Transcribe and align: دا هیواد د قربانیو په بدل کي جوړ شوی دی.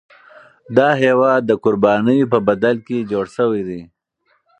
دا 0.77 0.89
هیواد 1.03 1.41
د 1.45 1.51
قربانیو 1.63 2.31
په 2.33 2.39
بدل 2.47 2.75
کي 2.87 2.97
جوړ 3.11 3.25
شوی 3.37 3.61
دی. 3.69 3.81